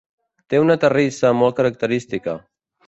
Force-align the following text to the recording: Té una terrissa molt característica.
Té 0.53 0.61
una 0.61 0.77
terrissa 0.85 1.33
molt 1.43 1.61
característica. 1.61 2.39